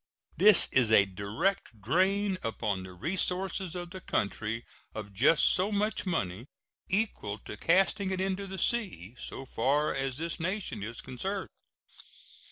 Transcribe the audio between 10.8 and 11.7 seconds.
is concerned.